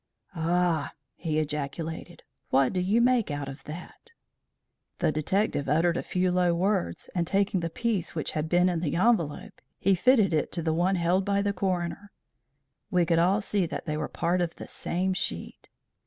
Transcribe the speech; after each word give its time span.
"Ah!" 0.33 0.93
he 1.13 1.37
ejaculated. 1.37 2.23
"What 2.49 2.73
do 2.73 2.81
you 2.81 2.99
make 3.01 3.29
out 3.29 3.47
of 3.47 3.63
that?" 3.65 4.09
The 4.97 5.11
detective 5.11 5.69
uttered 5.69 5.95
a 5.95 6.01
few 6.01 6.31
low 6.31 6.55
words, 6.55 7.07
and 7.13 7.27
taking 7.27 7.59
the 7.59 7.69
piece 7.69 8.15
which 8.15 8.31
had 8.31 8.49
been 8.49 8.67
in 8.67 8.79
the 8.79 8.95
envelope 8.95 9.61
he 9.77 9.93
fitted 9.93 10.33
it 10.33 10.51
to 10.53 10.63
the 10.63 10.73
one 10.73 10.95
held 10.95 11.23
by 11.23 11.43
the 11.43 11.53
coroner. 11.53 12.11
We 12.89 13.05
could 13.05 13.19
all 13.19 13.41
see 13.41 13.67
that 13.67 13.85
they 13.85 13.95
were 13.95 14.07
part 14.09 14.41
of 14.41 14.55
the 14.55 14.67
same 14.67 15.13
sheet. 15.13 15.69